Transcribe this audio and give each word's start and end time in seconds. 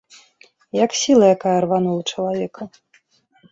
Як 0.85 0.91
сіла 1.01 1.25
якая 1.35 1.53
рванула 1.67 2.03
чалавека. 2.11 2.71